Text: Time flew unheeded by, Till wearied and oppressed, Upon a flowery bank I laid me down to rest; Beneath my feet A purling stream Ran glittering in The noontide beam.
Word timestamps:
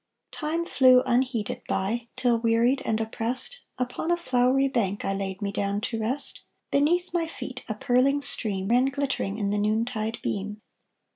Time 0.31 0.65
flew 0.65 1.03
unheeded 1.05 1.61
by, 1.67 2.07
Till 2.15 2.39
wearied 2.39 2.81
and 2.85 2.99
oppressed, 2.99 3.59
Upon 3.77 4.09
a 4.09 4.17
flowery 4.17 4.67
bank 4.67 5.05
I 5.05 5.13
laid 5.13 5.43
me 5.43 5.51
down 5.51 5.79
to 5.81 5.99
rest; 5.99 6.41
Beneath 6.71 7.13
my 7.13 7.27
feet 7.27 7.63
A 7.69 7.75
purling 7.75 8.23
stream 8.23 8.69
Ran 8.69 8.85
glittering 8.85 9.37
in 9.37 9.51
The 9.51 9.59
noontide 9.59 10.17
beam. 10.23 10.63